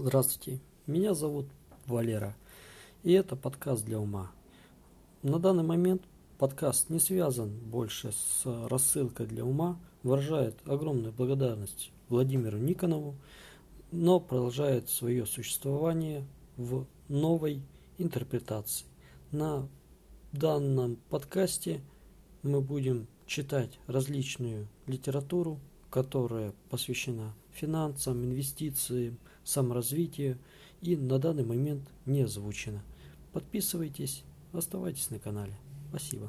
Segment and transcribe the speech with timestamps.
[0.00, 1.46] Здравствуйте, меня зовут
[1.86, 2.36] Валера,
[3.02, 4.30] и это подкаст для ума.
[5.24, 6.02] На данный момент
[6.38, 13.16] подкаст не связан больше с рассылкой для ума, выражает огромную благодарность Владимиру Никонову,
[13.90, 16.24] но продолжает свое существование
[16.56, 17.60] в новой
[17.98, 18.86] интерпретации.
[19.32, 19.68] На
[20.30, 21.80] данном подкасте
[22.44, 25.58] мы будем читать различную литературу,
[25.90, 30.38] которая посвящена финансам, инвестициям, саморазвитию
[30.80, 32.82] и на данный момент не озвучена.
[33.32, 35.54] Подписывайтесь, оставайтесь на канале.
[35.90, 36.28] Спасибо.